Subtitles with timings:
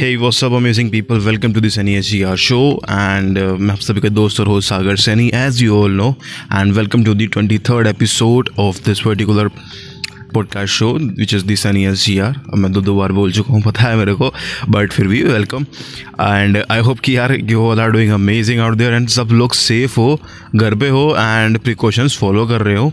[0.00, 2.58] हे वो सब amazing people welcome to this N S G R show
[2.90, 6.08] and मैं आप सभी का दोस्त और host Sagar Saini as you all know
[6.54, 9.48] and welcome to the twenty third episode of this particular
[10.34, 13.52] podcast show which is this N S G R मैं दो दो बार बोल चुका
[13.52, 14.32] हूँ, पता है मेरे को
[14.70, 15.66] बट फिर भी वेलकम
[16.20, 19.54] एंड आई होप कि यार you all are doing amazing out there and सब लोग
[19.54, 20.20] सेफ़ हो,
[20.56, 22.92] घर पे हो एंड प्रिकॉशंस फॉलो कर रहे हो.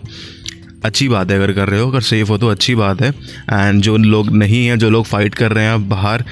[0.86, 3.82] अच्छी बात है, अगर कर रहे हो, अगर सेफ़ हो तो अच्छी बात है। एंड
[3.82, 6.24] जो लोग नहीं हैं, जो लोग फाइट कर रहे हैं बाहर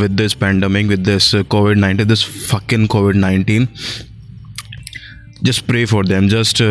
[0.00, 3.68] with this pandemic with this covid nineteen this fucking covid nineteen
[5.44, 6.62] just pray for them just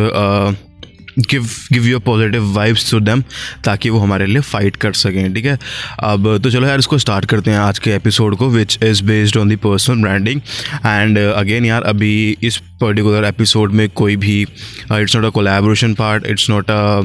[1.20, 3.22] give give your positive vibes to them
[3.66, 5.58] ताकि वो हमारे लिए फ़ाइट कर सकें, ठीक है?
[6.00, 9.38] अब तो चलो यार, इसको स्टार्ट करते हैं आज के एपिसोड को which is based
[9.38, 10.42] on the personal branding
[10.86, 16.26] and again यार, अभी इस पर्टिकुलर एपिसोड में कोई भी it's not a collaboration part
[16.26, 17.02] it's not a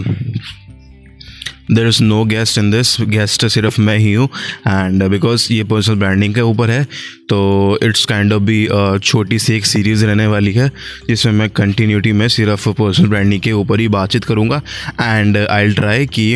[1.71, 4.29] there is no guest in this guest सिर्फ़ मैं ही हूँ।
[4.69, 6.83] एंड बिकॉज़ ये पर्सनल ब्रांडिंग के ऊपर है
[7.29, 8.67] तो इट्स काइंड ऑफ़ भी
[9.03, 10.71] छोटी सी एक सीरीज़ रहने वाली है,
[11.09, 14.63] जिसमें मैं कंटिन्यूटी में सिर्फ़ पर्सनल ब्रांडिंग के ऊपर ही बातचीत करूँगा।
[15.01, 16.35] एंड आई ट्राई कि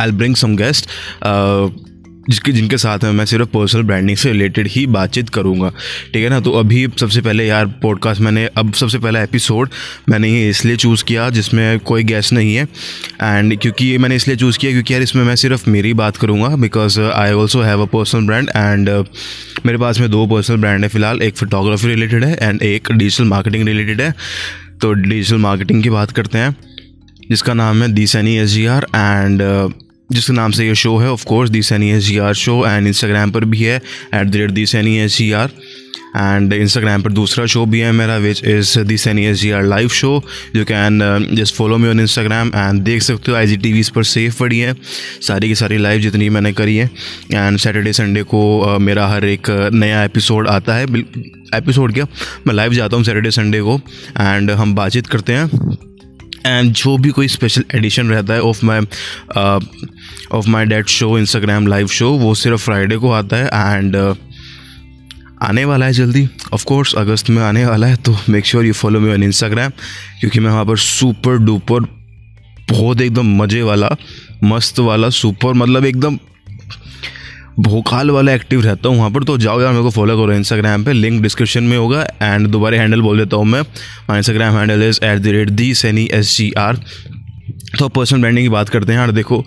[0.00, 0.88] आई ब्रिंग सम गेस्ट
[2.30, 5.68] जिसके जिनके साथ में मैं सिर्फ़ पर्सनल ब्रांडिंग से रिलेटेड ही बातचीत करूँगा।
[6.14, 6.40] ठीक है ना?
[6.40, 9.70] तो अभी सबसे पहले यार पॉडकास्ट मैंने, अब सबसे पहला एपिसोड
[10.08, 12.64] मैंने ये इसलिए चूज़ किया जिसमें कोई गेस्ट नहीं है।
[13.22, 16.48] एंड क्योंकि ये मैंने इसलिए चूज़ किया क्योंकि यार इसमें मैं सिर्फ़ मेरी बात करूँगा
[16.56, 18.88] because I also have a personal brand and
[19.66, 23.24] मेरे पास में दो पर्सनल ब्रांड है फ़िलहाल। एक फोटोग्राफी रिलेटेड है एंड एक डिजिटल
[23.24, 24.14] मार्केटिंग रिलेटेड है।
[24.80, 26.56] तो डिजिटल मार्केटिंग की बात करते हैं,
[27.30, 29.42] जिसका नाम है the Saini S G R and
[30.12, 32.86] जिसके नाम से ये शो है of course the Saini S G R show and
[32.86, 33.76] Instagram पर भी है
[34.14, 35.50] at the rate the Saini S G R
[36.16, 39.62] and Instagram पर दूसरा शो भी है मेरा which is the Saini S G R
[39.62, 40.24] live show
[40.56, 43.82] you can just follow me on Instagram and देख सकते हो आई जी टी वी
[43.94, 44.74] पर safe पड़ी है
[45.22, 46.90] सारी की सारी लाइव जितनी मैंने करी है.
[47.34, 50.84] एंड सैटरडे संडे को uh, मेरा हर एक नया एपिसोड आता है
[51.54, 52.06] एपिसोड क्या?
[52.46, 53.80] मैं लाइव जाता हूँ सैटरडे संडे को
[54.20, 55.46] एंड हम बातचीत करते हैं.
[56.46, 58.80] एंड जो भी कोई स्पेशल एडिशन रहता है of my
[60.32, 64.16] of my date show Instagram live show वो सिर्फ़ फ्राइडे को आता है एंड uh,
[65.42, 68.72] आने वाला है जल्दी। ऑफ़ कोर्स अगस्त में आने वाला है तो make sure you
[68.72, 69.70] follow me on Instagram
[70.20, 71.80] क्योंकि मैं वहाँ पर सुपर डुपर
[72.70, 73.96] बहुत एकदम मज़े वाला
[74.44, 76.18] मस्त वाला सुपर मतलब एकदम
[77.60, 80.84] भोकाल वाला एक्टिव रहता हूँ वहाँ पर तो जाओ यार मेरे को फॉलो करो इंस्टाग्राम
[80.84, 84.82] पे लिंक डिस्क्रिप्शन में होगा एंड दोबारा हैंडल बोल देता हूँ मैं। My Instagram handle
[84.82, 86.80] is at the rate the Saini S G R
[87.78, 89.44] तो पर्सनल ब्रांडिंग की बात करते हैं यार देखो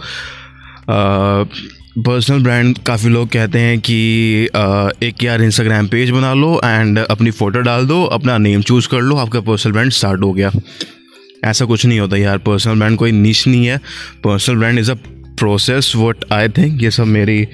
[2.00, 7.00] पर्सनल ब्रांड काफ़ी लोग कहते हैं कि आ, एक यार इंस्टाग्राम पेज बना लो एंड
[7.00, 10.52] अपनी फ़ोटो डाल दो अपना नेम चूज़ कर लो आपका पर्सनल ब्रांड स्टार्ट हो गया।
[11.46, 13.78] ऐसा कुछ नहीं होता यार पर्सनल ब्रांड कोई निश नहीं है।
[14.24, 14.96] Personal brand is a
[15.44, 17.46] process what I think ये सब मेरी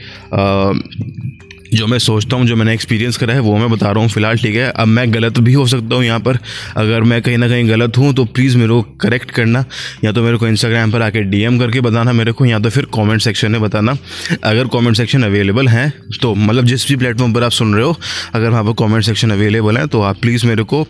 [1.71, 4.37] जो मैं सोचता हूँ, जो मैंने एक्सपीरियंस करा है, वो मैं बता रहा हूँ फ़िलहाल,
[4.37, 4.69] ठीक है?
[4.73, 6.37] अब मैं गलत भी हो सकता हूँ यहाँ पर।
[6.77, 9.63] अगर मैं कहीं ना कहीं गलत हूँ तो प्लीज़ मेरे को करेक्ट करना,
[10.03, 12.85] या तो मेरे को इंस्टाग्राम पर आके डीएम करके बताना मेरे को, या तो फिर
[12.95, 13.97] कमेंट सेक्शन में बताना।
[14.43, 15.89] अगर कमेंट सेक्शन अवेलेबल हैं
[16.21, 17.95] तो मतलब जिस भी प्लेटफॉर्म पर आप सुन रहे हो,
[18.33, 20.85] अगर वहाँ पर कॉमेंट सेक्शन अवेलेबल है तो आप प्लीज़ मेरे को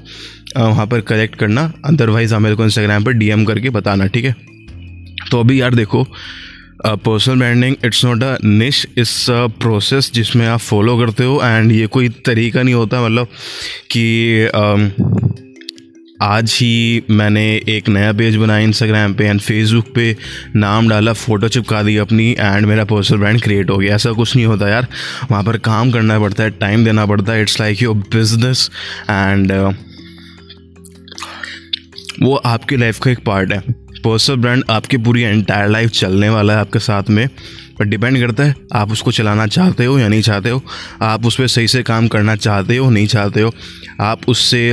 [0.58, 4.36] वहाँ पर करेक्ट करना। अदरवाइज़ आप मेरे को इंस्टाग्राम पर डीएम करके बताना, ठीक है?
[5.32, 6.08] तो अभी यार देखो
[6.88, 11.72] personal branding it's not a niche it's a process जिसमें आप फॉलो करते हो एंड
[11.72, 13.28] ये कोई तरीका नहीं होता मतलब
[13.92, 14.92] कि um,
[16.22, 20.16] आज ही मैंने एक नया पेज बनाया इंस्टाग्राम पे एंड फेसबुक पे
[20.56, 24.36] नाम डाला फ़ोटो चिपका दी अपनी एंड मेरा पर्सनल ब्रांड क्रिएट हो गया। ऐसा कुछ
[24.36, 24.88] नहीं होता यार।
[25.32, 28.70] वहाँ पर काम करना पड़ता है टाइम देना पड़ता है it's like your business
[29.10, 29.52] and
[32.24, 36.54] वो आपकी लाइफ का एक पार्ट है। पर्सनल ब्रांड आपकी पूरी एंटायर लाइफ चलने वाला
[36.54, 37.28] है आपके साथ में।
[37.80, 40.64] पर डिपेंड करता है आप उसको चलाना चाहते हो या नहीं चाहते हो।
[41.02, 43.54] आप उस पर सही से काम करना चाहते हो नहीं चाहते हो।
[44.02, 44.70] आप उससे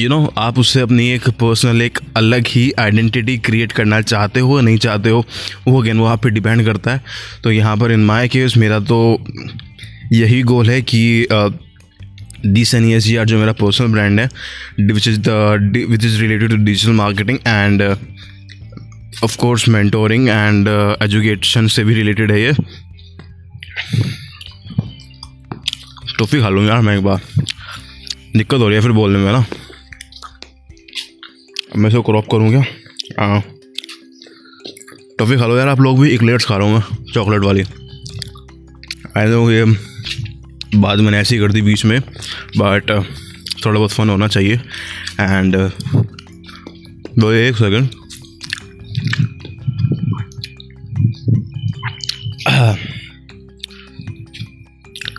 [0.00, 4.00] यू you नो know, आप उससे अपनी एक पर्सनल एक अलग ही आइडेंटिटी क्रिएट करना
[4.00, 5.24] चाहते हो या नहीं चाहते हो
[5.68, 7.02] वो अगेन वो आप पे डिपेंड करता है।
[7.44, 8.98] तो यहाँ पर इन माई केस मेरा तो
[10.12, 11.26] यही गोल है कि
[12.46, 14.28] the Saini S G R जो मेरा पर्सनल ब्रांड है
[14.80, 17.82] which is the which is related to digital marketing and
[19.22, 20.68] of course mentoring and
[21.02, 22.52] education से भी रिलेटेड है ये।
[26.18, 27.20] टॉफ़ी खा लूँ यार मैं एक बार।
[28.36, 29.44] दिक्कत हो रही है फिर बोलने में ना।
[31.76, 32.64] मैं इसे क्रॉप करूँ क्या?
[33.20, 33.40] हाँ।
[35.18, 37.62] टॉफ़ी खा लो यार, आप लोग भी एक लेट्स खा रहा हूँ मैं चॉकलेट वाली।
[39.16, 39.64] आई नो ये,
[40.76, 42.00] बाद मैंने ऐसी कर दी बीच में
[42.56, 42.90] बट
[43.64, 44.54] थोड़ा बहुत फ़न होना चाहिए।
[45.20, 45.56] एंड
[47.18, 47.88] दो एक सेकंड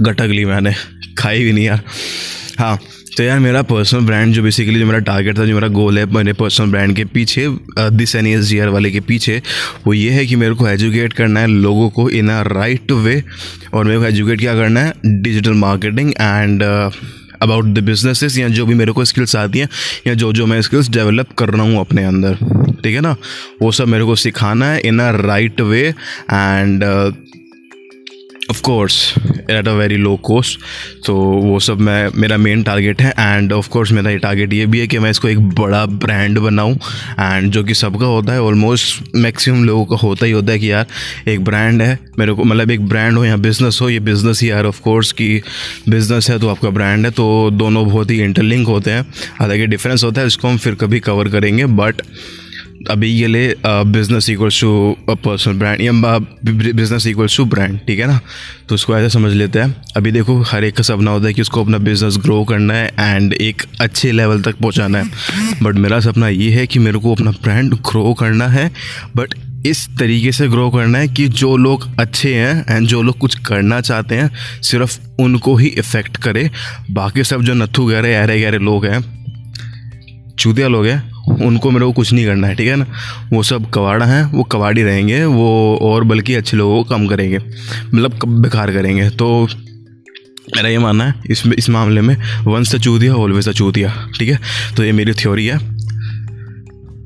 [0.01, 0.74] गटक ली मैंने।
[1.18, 1.81] खाई भी नहीं यार।
[2.60, 2.77] हाँ
[3.18, 6.06] तो यार मेरा पर्सनल ब्रांड जो बेसिकली जो मेरा टारगेट था, जो मेरा गोल है,
[6.06, 7.48] मेरे पर्सनल ब्रांड के पीछे
[7.80, 9.42] this N S G R वाले के पीछे,
[9.88, 13.24] वो ये है कि मेरे को एजुकेट करना है लोगों को इन अ राइट वे
[13.74, 14.94] और मेरे को एजुकेट क्या करना है?
[15.06, 16.63] Digital marketing and
[17.41, 19.69] about the businesses या जो भी मेरे को स्किल्स आती हैं
[20.07, 22.35] या जो जो मैं स्किल्स डेवलप कर रहा हूँ अपने अंदर,
[22.83, 23.15] ठीक है ना?
[23.61, 25.87] वो सब मेरे को सिखाना है in a right way
[26.31, 26.83] and
[28.50, 29.13] of course
[29.51, 30.59] at a very low cost
[31.06, 34.65] तो वो सब मैं, मेरा मेन टारगेट है एंड ऑफ़ कोर्स मेरा ये टारगेट ये
[34.65, 36.75] भी है कि मैं इसको एक बड़ा ब्रांड बनाऊँ
[37.19, 40.71] एंड जो कि सबका होता है ऑलमोस्ट मैक्सिमम लोगों का होता ही होता है कि
[40.71, 40.86] यार,
[41.27, 44.50] एक ब्रांड है, मेरे को मतलब एक ब्रांड हो या बिज़नेस हो, ये बिज़नेस ही
[44.51, 45.42] यार ऑफ़ कोर्स की
[45.89, 49.06] बिज़नेस है तो आपका ब्रांड है तो दोनों बहुत ही इंटरलिंक होते हैं।
[49.39, 52.01] हालाँकि डिफरेंस होता है, इसको हम फिर कभी कवर करेंगे बट
[52.92, 55.92] अभी ये ले business equals to personal brand या
[56.45, 58.19] बिज़नेस इक्वल्स टू ब्रांड ठीक है ना?
[58.69, 61.42] तो उसको ऐसे समझ लेते हैं। अभी देखो, हर एक का सपना होता है कि
[61.42, 66.00] उसको अपना बिज़नेस ग्रो करना है एंड एक अच्छे लेवल तक पहुंचाना है। बट मेरा
[66.00, 68.69] सपना ये है कि मेरे को अपना ब्रांड ग्रो करना है।
[69.16, 69.33] बट
[69.66, 73.36] इस तरीके से ग्रो करना है कि जो लोग अच्छे हैं एंड जो लोग कुछ
[73.48, 74.30] करना चाहते हैं,
[74.62, 76.50] सिर्फ़ उनको ही इफ़ेक्ट करे।
[76.92, 79.04] बाकी सब जो नथु गहरे गहरे गहरे लोग हैं,
[80.39, 82.86] चूतिया लोग हैं उनको मेरे को कुछ नहीं करना है, ठीक है ना?
[83.33, 87.38] वो सब कवाड़ा हैं, वो कवाड़ी रहेंगे, वो और बल्कि अच्छे लोगों को कम करेंगे
[87.94, 89.48] मतलब बेकार करेंगे। तो
[90.56, 92.18] मेरा ये मानना है, इस इस मामले में
[92.48, 94.39] वंस चूतिया ऑलवेज चूतिया, ठीक है?
[94.77, 95.75] तो ये मेरी थ्योरी है।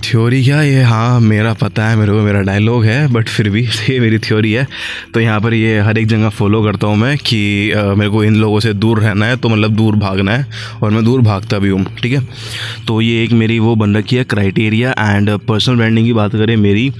[0.04, 3.62] थ्योरी क्या ये हाँ मेरा पता है मेरे को मेरा डायलॉग है बट फिर भी
[3.90, 4.68] ये मेरी थ्योरी है।
[5.14, 8.24] तो यहाँ पर ये हर एक जगह फॉलो करता हूँ मैं कि आ, मेरे को
[8.24, 10.48] इन लोगों से दूर रहना है तो मतलब दूर भागना है
[10.84, 12.28] और मैं दूर भागता भी हूँ ठीक है?
[12.88, 16.58] तो ये एक मेरी वो बन रखी है क्राइटेरिया एंड पर्सनल ब्रांडिंग की बात करें
[16.58, 16.92] मेरी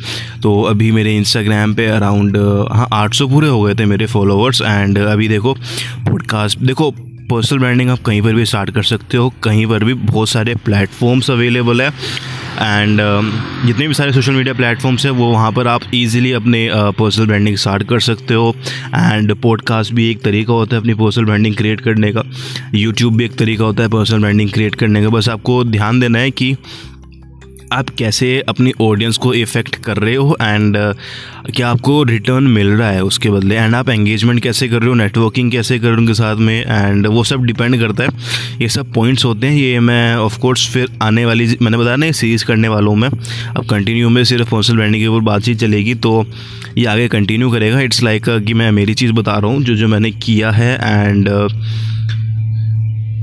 [0.44, 2.38] तो अभी मेरे इंस्टाग्राम पे अराउंड
[2.72, 5.54] हाँ आठ सौ पूरे हो गए थे मेरे फॉलोअर्स एंड अभी देखो
[6.10, 6.92] पॉडकास्ट देखो
[7.32, 10.56] पर्सनल ब्रांडिंग आप कहीं पर भी स्टार्ट कर सकते हो कहीं पर भी बहुत सारे
[10.56, 11.92] प्लेटफॉर्म्स अवेलेबल है।
[12.62, 16.68] एंड um, जितने भी सारे सोशल मीडिया प्लेटफॉर्म्स हैं वो वहाँ पर आप इजीली अपने
[16.74, 18.54] पर्सनल ब्रांडिंग स्टार्ट कर सकते हो।
[18.96, 22.24] एंड पॉडकास्ट भी एक तरीका होता है अपनी पर्सनल ब्रांडिंग क्रिएट करने का।
[22.76, 26.20] यूट्यूब भी एक तरीका होता है पर्सनल ब्रांडिंग क्रिएट करने का। बस आपको ध्यान देना
[26.20, 26.56] है कि
[27.74, 32.68] आप कैसे अपनी ऑडियंस को इफ़ेक्ट कर रहे हो एंड uh, क्या आपको रिटर्न मिल
[32.68, 33.56] रहा है उसके बदले?
[33.56, 34.94] एंड आप एंगेजमेंट कैसे कर रहे हो?
[34.94, 36.62] नेटवर्किंग कैसे कर रहे हो उनके साथ में?
[36.62, 38.10] एंड वो सब डिपेंड करता है।
[38.62, 42.12] ये सब पॉइंट्स होते हैं। ये मैं ऑफ़ कोर्स फिर आने वाली मैंने बताया ना
[42.12, 43.10] सीरीज़ करने वालों में।
[43.58, 46.26] अब कंटिन्यू में सिर्फ़ पर्सनल ब्रांडिंग के ऊपर बातचीत चलेगी तो
[46.78, 49.76] ये आगे कंटिन्यू करेगा। इट्स लाइक like, कि मैं मेरी चीज़ बता रहा हूँ जो
[49.76, 51.30] जो मैंने किया है। एंड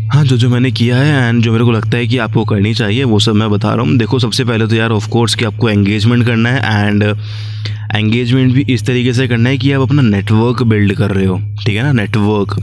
[0.06, 2.72] हाँ जो जो मैंने किया है एंड जो मेरे को लगता है कि आपको करनी
[2.74, 5.44] चाहिए, वो सब मैं बता रहा हूँ। देखो, सबसे पहले तो यार ऑफ़ कोर्स कि
[5.44, 7.02] आपको एंगेजमेंट करना है एंड
[7.94, 11.38] एंगेजमेंट भी इस तरीके से करना है कि आप अपना नेटवर्क बिल्ड कर रहे हो,
[11.66, 11.92] ठीक है ना?
[11.92, 12.56] नेटवर्क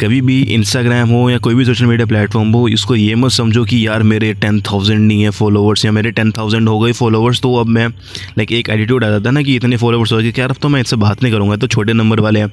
[0.00, 3.64] कभी भी इंस्टाग्राम हो या कोई भी सोशल मीडिया प्लेटफॉर्म हो, इसको ये मत समझो
[3.64, 7.40] कि यार, मेरे टेन थाउज़ेंड नहीं है फॉलोवर्स या मेरे टेन थाउज़ेंड हो गए फॉलोवर्स
[7.40, 10.32] तो अब मैं लाइक एक एटीट्यूड आ जाता है ना कि इतने फॉलोवर्स हो गए
[10.32, 12.52] क्या अब तो मैं इससे बात नहीं करूँगा तो छोटे नंबर वाले हैं।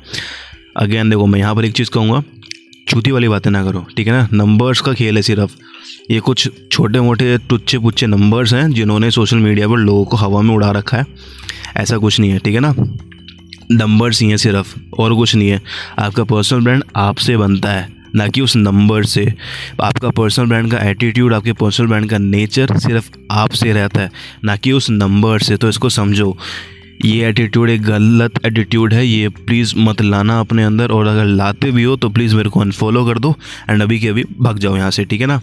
[0.78, 2.24] अगेन देखो, मैं यहाँ पर एक चीज़ कहूँगा
[2.90, 4.28] छूती वाली बातें ना करो, ठीक है ना?
[4.34, 5.56] नंबर्स का खेल है सिर्फ़।
[6.12, 10.42] ये कुछ छोटे मोटे टुच्चे पुच्चे नंबर्स हैं, जिन्होंने सोशल मीडिया पर लोगों को हवा
[10.42, 11.06] में उड़ा रखा है।
[11.78, 12.74] ऐसा कुछ नहीं है, ठीक है ना?
[13.72, 15.62] नंबर्स ही हैं सिर्फ़, और कुछ नहीं है।
[16.00, 19.34] आपका पर्सनल ब्रांड आपसे बनता है, ना कि उस नंबर से।
[19.84, 24.12] आपका पर्सनल ब्रांड का एटीट्यूड आपके पर्सनल ब्रांड का नेचर सिर्फ़ आपसे रहता है,
[24.44, 26.38] ना कि उस नंबर से। तो इसको समझो
[27.06, 31.72] ये एटीट्यूड एक गलत एटीट्यूड है ये प्लीज़ मत लाना अपने अंदर और अगर लाते
[31.72, 33.36] भी हो तो प्लीज़ मेरे को अनफॉलो कर दो
[33.70, 35.42] एंड अभी के अभी भाग जाओ यहाँ से ठीक है ना?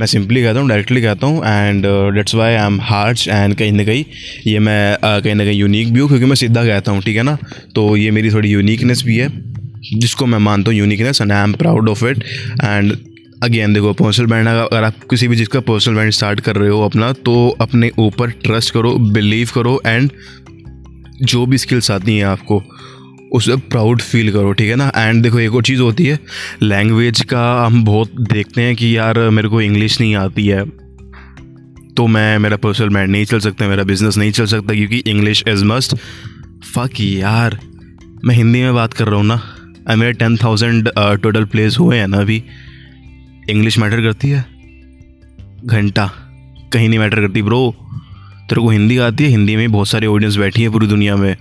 [0.00, 3.72] मैं सिंपली कहता हूँ डायरेक्टली कहता हूँ and that's why I am harsh and कहीं
[3.72, 4.04] ना कहीं
[4.46, 7.16] ये मैं uh, कहीं ना कहीं यूनिक भी हूँ क्योंकि मैं सीधा कहता हूँ ठीक
[7.16, 7.38] है ना?
[7.74, 9.28] तो ये मेरी थोड़ी यूनिकनेस भी है
[9.94, 12.24] जिसको मैं मानता हूँ uniqueness and I am proud of it
[12.64, 12.96] and
[13.42, 16.70] again देखो पर्सनल ब्रांड अगर आप किसी भी चीज़ का पर्सनल ब्रांड स्टार्ट कर रहे
[16.70, 20.10] हो अपना तो अपने ऊपर ट्रस्ट करो बिलीव करो एंड
[21.22, 22.62] जो भी स्किल्स आती हैं आपको
[23.32, 24.90] उसे प्राउड फील करो, ठीक है ना?
[24.96, 26.18] एंड देखो, एक और चीज़ होती है
[26.62, 30.64] लैंग्वेज का हम बहुत देखते हैं कि यार, मेरे को इंग्लिश नहीं आती है
[31.92, 35.42] तो मैं, मेरा पर्सनल ब्रांड नहीं चल सकता, मेरा बिज़नेस नहीं चल सकता, क्योंकि इंग्लिश
[35.48, 35.96] इज़ मस्ट
[36.74, 37.58] फक यार,
[38.24, 39.42] मैं हिंदी में बात कर रहा हूँ ना
[39.90, 42.42] मेरे टेन थाउज़ेंड टोटल प्लेस हुए हैं ना अभी।
[43.50, 44.44] इंग्लिश मैटर करती है?
[45.64, 46.06] घंटा,
[46.72, 47.74] कहीं नहीं मैटर करती ब्रो
[48.52, 49.30] तेरे को हिंदी आती है?
[49.30, 51.36] हिंदी में बहुत सारे ऑडियंस बैठी है पूरी दुनिया में।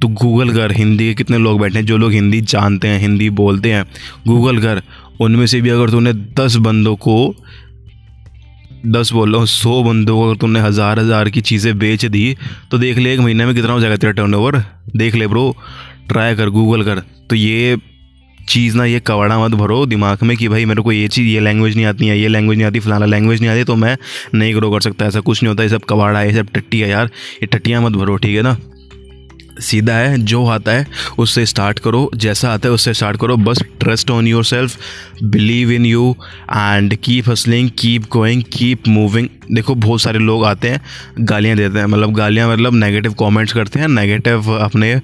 [0.00, 1.84] तो गूगल कर, हिंदी के कितने लोग बैठे हैं?
[1.86, 3.84] जो लोग हिंदी जानते हैं, हिंदी बोलते हैं
[4.26, 4.82] गूगल कर।
[5.20, 7.34] उनमें से भी अगर तूने दस बंदों को,
[8.86, 12.36] दस बोल रहा सौ बंदों को अगर तुमने हज़ार हज़ार की चीज़ें बेच दी
[12.70, 14.62] तो देख ले एक महीने में कितना हो जाएगा तेरा टर्न
[14.96, 15.54] देख ले ब्रो
[16.08, 17.76] ट्राई कर गूगल कर। तो ये
[18.48, 21.40] चीज़ ना, ये कवाड़ा मत भरो दिमाग में कि भाई मेरे को ये चीज़, ये
[21.40, 23.96] लैंग्वेज नहीं आती है, ये लैंग्वेज नहीं आती, फलाना लैंग्वेज नहीं आती तो मैं
[24.34, 26.80] नहीं ग्रो कर सकता, ऐसा कुछ नहीं होता, ये सब कवाड़ा है ये सब टट्टी
[26.80, 27.10] है यार,
[27.42, 28.56] ये टट्टियाँ मत भरो, ठीक है ना?
[29.60, 30.86] सीधा है, जो आता है,
[31.18, 34.78] उससे स्टार्ट करो, जैसा आता है, उससे स्टार्ट करो। बस trust on yourself
[35.22, 36.14] believe in you
[36.50, 40.80] and keep hustling keep going keep moving देखो, बहुत सारे लोग आते हैं,
[41.20, 44.94] गालियाँ देते हैं। मतलब गालियाँ मतलब नेगेटिव कमेंट्स करते हैं नेगेटिव अपने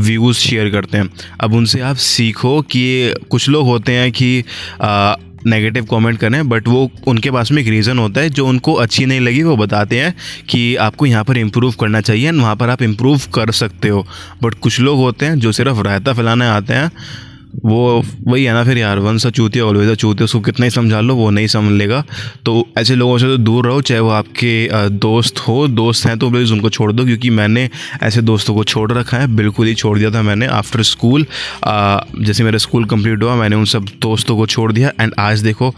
[0.00, 4.42] व्यूज़ शेयर करते हैं। अब उनसे आप सीखो कि कुछ लोग होते हैं कि
[5.46, 9.06] नेगेटिव कमेंट करें बट वो उनके पास में एक रीज़न होता है, जो उनको अच्छी
[9.06, 10.14] नहीं लगी, वो बताते हैं
[10.48, 14.06] कि आपको यहाँ पर इम्प्रूव करना चाहिए एंड वहाँ पर आप इम्प्रूव कर सकते हो।
[14.42, 16.90] बट कुछ लोग होते हैं जो सिर्फ़ रायता फैलाने आते हैं
[17.64, 21.00] वो वही है ना फिर यार वन सा चूतिया ऑलवेज चूतिया, उसको कितना ही समझा
[21.00, 22.02] लो, वो नहीं समझ लेगा।
[22.44, 26.30] तो ऐसे लोगों से तो दूर रहो, चाहे वो आपके दोस्त हो, दोस्त हैं तो
[26.30, 27.68] प्लीज़ उनको छोड़ दो, क्योंकि मैंने
[28.02, 31.26] ऐसे दोस्तों को छोड़ रखा है, बिल्कुल ही छोड़ दिया था मैंने आफ्टर स्कूल
[31.64, 35.74] जैसे मेरा स्कूल कंप्लीट हुआ, मैंने उन सब दोस्तों को छोड़ दिया एंड आज देखो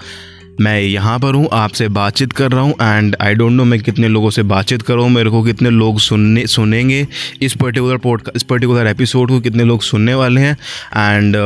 [0.60, 4.08] मैं यहाँ पर हूँ आपसे बातचीत कर रहा हूँ एंड आई डोंट नो मैं कितने
[4.08, 7.08] लोगों से बातचीत कर रहा हूँ मेरे को कितने लोग सुनने सुनेंगे
[7.42, 10.56] इस पर्टिकुलर पोड इस पर्टिकुलर एपिसोड को कितने लोग सुनने वाले हैं
[10.96, 11.36] and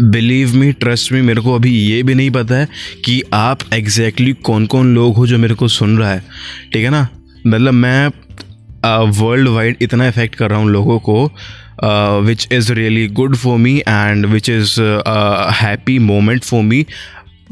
[0.00, 2.68] believe me trust me मेरे को अभी ये भी नहीं पता है
[3.04, 6.24] कि आप एग्जैक्टली exactly कौन कौन लोग हो जो मेरे को सुन रहा है
[6.72, 7.08] ठीक है ना?
[7.46, 8.08] मतलब मैं
[9.08, 11.30] वर्ल्ड uh, वाइड इतना इफ़ेक्ट कर रहा हूँ लोगों को
[12.20, 14.80] which is really good for me and which is
[15.54, 16.86] happy moment for me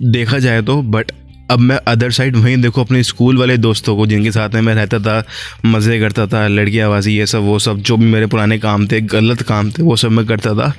[0.00, 1.12] देखा जाए तो बट
[1.50, 4.74] अब मैं अदर साइड वहीं देखो अपने स्कूल वाले दोस्तों को, जिनके साथ में मैं
[4.74, 5.24] रहता था,
[5.64, 9.42] मज़े करता था लड़कियाँबाजी ये सब, वो सब, जो भी मेरे पुराने काम थे, गलत
[9.42, 10.74] काम थे, वो सब मैं करता था।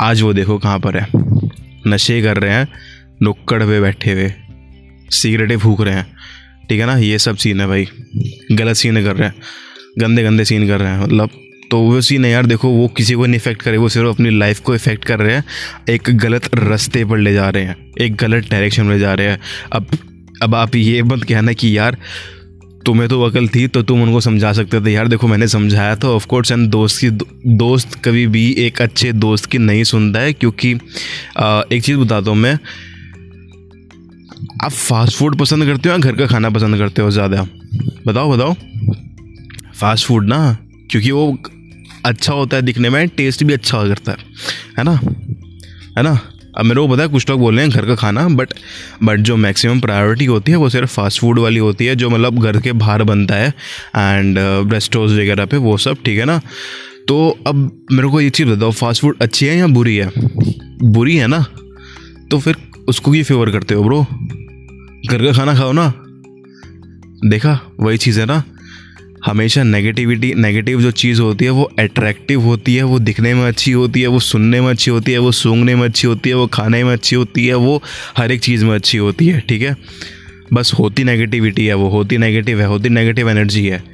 [0.00, 1.08] आज वो देखो कहाँ पर है।
[1.86, 2.68] नशे कर रहे हैं,
[3.22, 4.32] नुक्कड़ पे बैठे हुए,
[5.10, 6.06] सिगरेटें फूक रहे हैं।
[6.68, 6.96] ठीक है ना?
[6.96, 7.88] ये सब सीन है भाई।
[8.52, 9.34] गलत सीन कर रहे हैं।
[9.98, 11.30] गंदे गंदे सीन कर रहे हैं मतलब
[11.70, 14.30] तो वो सीन है यार देखो वो किसी को नहीं इफ़ेक्ट करे वो सिर्फ़ अपनी
[14.30, 15.44] लाइफ को इफ़ेक्ट कर रहे हैं।
[15.90, 19.38] एक गलत रास्ते पर ले जा रहे हैं एक गलत डायरेक्शन में जा रहे हैं।
[19.72, 19.86] अब
[20.42, 21.96] अब आप ये मत कहना कि यार
[22.86, 26.14] तुम्हें तो अकल थी तो तुम उनको समझा सकते थे। यार देखो मैंने समझाया तो
[26.16, 27.10] ऑफकोर्स एंड दोस्त की
[27.56, 30.72] दोस्त कभी भी एक अच्छे दोस्त की नहीं सुनता है क्योंकि
[31.36, 32.58] आ, एक चीज़ बताता हूँ मैं।
[34.64, 37.46] आप फास्ट फ़ूड पसंद करते हो या घर का खाना पसंद करते हो ज़्यादा?
[38.06, 38.54] बताओ बताओ।
[39.74, 40.56] फास्ट फ़ूड ना?
[40.90, 41.32] क्योंकि वो
[42.04, 44.18] अच्छा होता है दिखने में टेस्ट भी अच्छा करता है।
[44.78, 45.00] है ना?
[45.98, 46.20] है ना?
[46.58, 48.48] अब मेरे को पता है कुछ लोग बोल रहे हैं घर का खाना बट
[49.02, 52.38] बट जो मैक्सिमम प्रायोरिटी होती है वो सिर्फ़ फास्ट फ़ूड वाली होती है जो मतलब
[52.38, 53.48] घर के बाहर बनता है
[53.96, 54.36] एंड
[54.72, 56.40] रेस्टोरेंट uh, वगैरह पे वो सब ठीक है ना?
[57.08, 60.12] तो अब मेरे को ये चीज़ बताओ फास्ट फ़ूड अच्छी है या बुरी है?
[60.82, 61.46] बुरी है ना?
[62.30, 62.56] तो फिर
[62.88, 64.06] उसको ही फेवर करते हो ब्रो
[65.10, 65.94] घर का खाना खाओ ना।
[67.28, 67.60] देखा?
[67.80, 68.44] वही चीज़ है ना?
[69.26, 73.72] हमेशा नेगेटिविटी नेगेटिव जो चीज़ होती है, वो अट्रैक्टिव होती है, वो दिखने में अच्छी
[73.72, 76.46] होती है, वो सुनने में अच्छी होती है, वो सूंघने में अच्छी होती है, वो
[76.46, 77.82] खाने में अच्छी होती है, वो
[78.16, 79.76] हर एक चीज़ में अच्छी होती है, ठीक है?
[80.52, 83.84] बस होती नेगेटिविटी है वो होती नेगेटिव है होती नेगेटिव एनर्जी है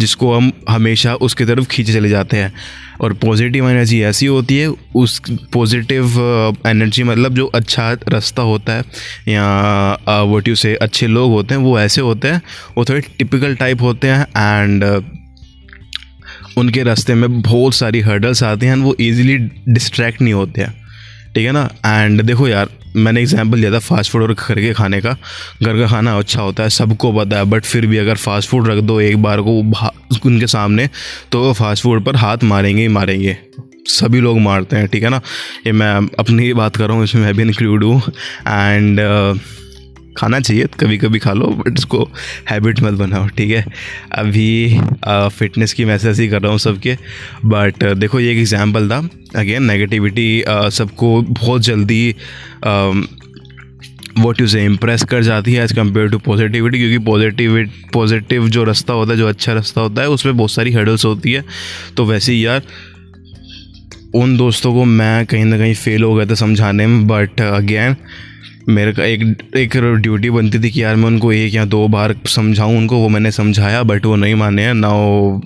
[0.00, 2.52] जिसको हम हमेशा उसकी तरफ़ खींचे चले जाते हैं।
[3.00, 6.06] और पॉजिटिव एनर्जी ऐसी होती है उस पॉजिटिव
[6.66, 8.84] एनर्जी uh, मतलब जो अच्छा रास्ता होता है
[9.28, 12.42] या वट यू से अच्छे लोग होते हैं वो ऐसे होते हैं
[12.78, 15.02] वो थोड़े टिपिकल टाइप होते हैं एंड uh,
[16.58, 19.38] उनके रास्ते में बहुत सारी हर्डल्स आती हैं वो ईजिली
[19.72, 20.86] डिस्ट्रैक्ट नहीं होते हैं।
[21.34, 21.70] ठीक है ना?
[21.86, 25.12] एंड देखो यार मैंने एग्जांपल दिया था फास्ट फ़ूड और घर के खाने का।
[25.62, 28.68] घर का खाना अच्छा होता है, सबको पता है बट फिर भी अगर फास्ट फ़ूड
[28.68, 29.58] रख दो, एक बार को
[30.26, 30.88] उनके सामने
[31.32, 33.36] तो फास्ट फ़ूड पर हाथ मारेंगे ही मारेंगे।
[33.88, 35.20] सभी लोग मारते हैं, ठीक है ना?
[35.66, 38.00] ये मैं अपनी बात कर रहा हूँ, इसमें मैं भी इंक्लूड हूँ।
[38.48, 39.00] एंड
[40.16, 42.02] खाना चाहिए कभी कभी खा लो बट इसको
[42.50, 43.64] हैबिट मत बनाओ, ठीक है?
[44.12, 46.96] अभी फ़िटनेस की मैसेज ही कर रहा हूँ सबके
[47.44, 48.98] बट देखो ये एक एग्ज़ाम्पल था
[49.36, 52.14] अगेन नेगेटिविटी सबको बहुत जल्दी
[54.18, 57.56] वॉट यू से इम्प्रेस कर जाती है एज़ कंपेयर टू पॉजिटिविटी क्योंकि पॉजिटिव
[57.92, 61.32] पॉजिटिव जो रास्ता होता है, जो अच्छा रास्ता होता है, उसमें बहुत सारी हर्डल्स होती
[61.32, 61.44] है।
[61.96, 62.62] तो वैसे ही यार,
[64.14, 67.96] उन दोस्तों को मैं कहीं ना कहीं फेल हो गया था समझाने में बट अगेन
[68.68, 69.22] मेरे का एक
[69.56, 73.08] एक ड्यूटी बनती थी कि यार मैं उनको एक या दो बार समझाऊँ उनको, वो
[73.08, 75.40] मैंने समझाया बट वो नहीं माने। हैं नाउ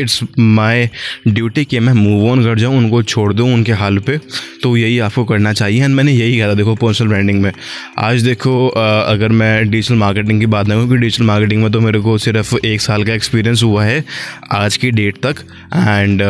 [0.00, 0.86] इट्स माई
[1.28, 4.16] ड्यूटी कि मैं मूव ऑन कर जाऊँ, उनको छोड़ दूँ उनके हाल पे।
[4.62, 7.50] तो यही आपको करना चाहिए। एंड मैंने यही कहा था देखो पर्सनल ब्रांडिंग में।
[7.98, 12.00] आज देखो अगर मैं डिजिटल मार्केटिंग की बात नहीं क्योंकि डिजिटल मार्केटिंग में तो मेरे
[12.00, 14.04] को सिर्फ़ एक साल का एक्सपीरियंस हुआ है,
[14.52, 16.22] आज की डेट तक। एंड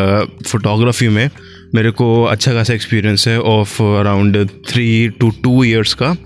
[0.47, 1.29] फोटोग्राफी में
[1.75, 6.17] मेरे को अच्छा खासा एक्सपीरियंस है of around three two two years का.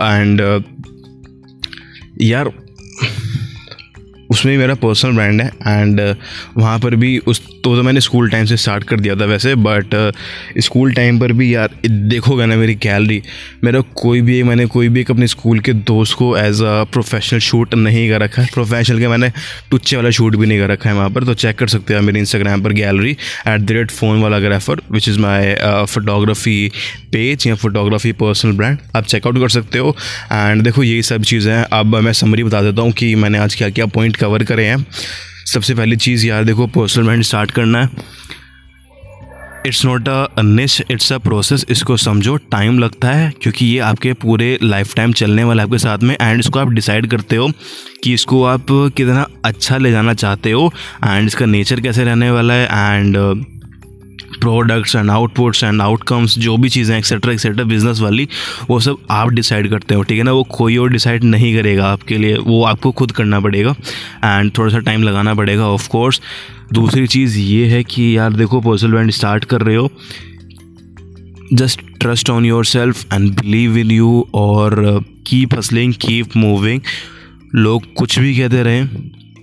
[0.00, 0.62] एंड uh,
[2.20, 2.63] यार
[4.30, 6.14] उसमें भी मेरा पर्सनल ब्रांड है एंड uh,
[6.56, 9.54] वहाँ पर भी उस तो, तो मैंने स्कूल टाइम से स्टार्ट कर दिया था वैसे
[9.56, 9.94] बट
[10.58, 13.22] स्कूल टाइम पर भी यार देखोगे ना मेरी गैलरी
[13.64, 17.40] मेरा कोई भी मैंने कोई भी एक अपने स्कूल के दोस्त को एज अ प्रोफेशनल
[17.40, 19.30] शूट नहीं कर रखा है प्रोफेशनल के मैंने
[19.70, 22.00] टुच्चे वाला शूट भी नहीं कर रखा है वहाँ पर तो चेक कर सकते हो
[22.00, 23.16] मेरे इंस्टाग्राम पर gallery
[23.48, 25.54] at the rate phone वाला grapher which is my
[25.86, 26.56] photography
[27.12, 29.96] page या फोटोग्राफी पर्सनल ब्रांड आप चेकआउट कर सकते हो
[30.32, 33.54] एंड देखो यही सब चीज़ें हैं अब मैं समरी बता देता हूँ कि मैंने आज
[33.54, 34.84] क्या क्या पॉइंट कवर करें हैं।
[35.46, 38.22] सबसे पहली चीज़ यार, देखो पर्सनल ब्रांड स्टार्ट करना है।
[39.66, 44.12] It's not a niche it's a process इसको समझो टाइम लगता है, क्योंकि ये आपके
[44.14, 47.48] पूरे लाइफ टाइम चलने वाला है आपके साथ में एंड इसको आप डिसाइड करते हो
[48.04, 48.66] कि इसको आप
[48.96, 50.70] कितना अच्छा ले जाना चाहते हो
[51.04, 53.16] एंड इसका नेचर कैसे रहने वाला है and
[54.44, 58.28] products and outputs and outcomes जो भी चीज़ें एक्सेट्रा एक्सेट्रा बिज़नेस वाली,
[58.70, 60.32] वो सब आप डिसाइड करते हो, ठीक है ना?
[60.32, 63.74] वो कोई और डिसाइड नहीं करेगा आपके लिए, वो आपको खुद करना पड़ेगा
[64.24, 66.20] एंड थोड़ा सा टाइम लगाना पड़ेगा ऑफ़ कोर्स
[66.72, 69.90] दूसरी चीज़ ये है कि यार देखो पर्सनल ब्रांड स्टार्ट कर रहे हो
[71.52, 76.80] just trust on yourself and believe in you और कीप हसलिंग कीप मूविंग
[77.54, 78.88] लोग कुछ भी कहते रहें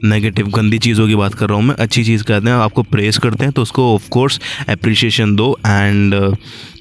[0.04, 3.18] नेगेटिव गंदी चीज़ों की बात कर रहा हूँ मैं। अच्छी चीज़ कहते हैं आपको प्रेस
[3.18, 4.40] करते हैं तो उसको ऑफ़ कोर्स
[4.70, 6.36] अप्रिशिएशन दो एंड uh,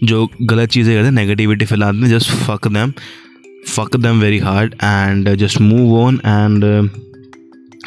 [0.04, 2.92] जो गलत चीज़ें करते हैं नेगेटिविटी फैलाते हैं just fuck them
[3.68, 6.90] fuck them very hard and just move on and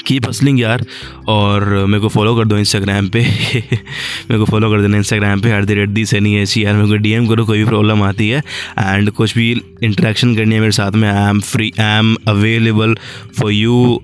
[0.05, 0.85] keep hustling यार।
[1.27, 3.19] और मेरे को फॉलो कर दो इंस्टाग्राम पे।
[4.29, 6.87] मेरे को फॉलो कर देना इंस्टाग्राम पे at the rate the Saini ऐसी यार मेरे
[6.87, 8.39] को डीएम करो कोई भी प्रॉब्लम आती है।
[8.79, 12.95] एंड कुछ भी इंटरेक्शन करनी है मेरे साथ में I am free I am available
[13.39, 14.01] for you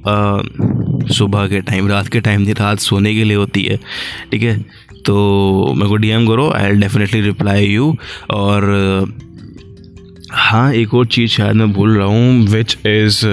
[1.08, 3.78] सुबह के टाइम रात के टाइम नहीं, रात सोने के लिए होती है,
[4.32, 4.58] ठीक है?
[5.06, 7.96] तो मेरे को डीएम करो I'll definitely reply you
[8.32, 8.64] और
[10.32, 13.26] हाँ एक और चीज़ शायद मैं भूल रहा हूँ विच इज़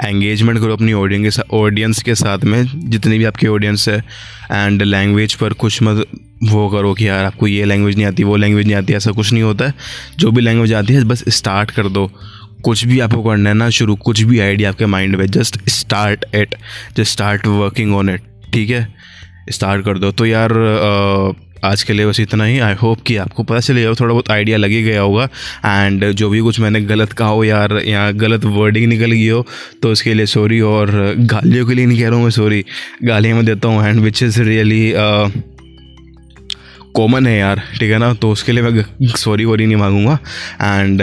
[0.00, 3.98] एंगेजमेंट करो अपनी ऑडियंस के साथ ऑडियंस के साथ में, जितनी भी आपकी ऑडियंस है
[4.52, 6.06] एंड लैंग्वेज पर कुछ मत
[6.44, 9.32] वो करो कि यार आपको ये लैंग्वेज नहीं आती, वो लैंग्वेज नहीं आती, ऐसा कुछ
[9.32, 9.74] नहीं होता है।
[10.18, 12.10] जो भी लैंग्वेज आती है, बस स्टार्ट कर दो।
[12.60, 16.24] कुछ भी आपको करना है ना शुरू, कुछ भी आइडिया आपके माइंड में just start
[16.34, 16.54] at
[16.96, 18.86] just start working on it ठीक है?
[19.50, 20.52] स्टार्ट कर दो। तो यार
[21.64, 24.56] आज के लिए बस इतना ही। आई होप कि आपको पता चले थोड़ा बहुत आइडिया
[24.56, 25.24] लगे गया होगा।
[25.66, 29.44] एंड जो भी कुछ मैंने गलत कहा हो यार, या गलत वर्डिंग निकल गई हो
[29.82, 32.64] तो उसके लिए सॉरी और गालियों के लिए नहीं कह रहा हूँ मैं सॉरी
[33.04, 34.92] गालियाँ मैं देता हूँ and which is really
[36.94, 38.12] common है यार, ठीक है ना?
[38.14, 40.18] तो उसके लिए मैं सॉरी वॉरी नहीं मांगूँगा।
[40.62, 41.02] एंड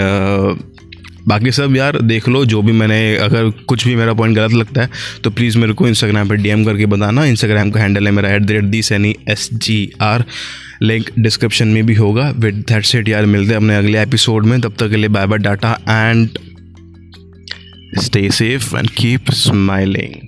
[1.28, 4.82] बाकी सब यार देख लो, जो भी मैंने, अगर कुछ भी मेरा पॉइंट गलत लगता
[4.82, 4.90] है
[5.24, 8.42] तो प्लीज़ मेरे को इंस्टाग्राम पर डीएम करके बताना। इंस्टाग्राम का हैंडल है मेरा at
[8.42, 10.24] the rate the Saini S G R
[10.82, 14.60] link description में भी होगा। विद दैट सेट यार, मिलते हैं अपने अगले एपिसोड में।
[14.62, 16.30] तब तक के लिए bye bye data and
[17.98, 20.27] stay safe and keep smiling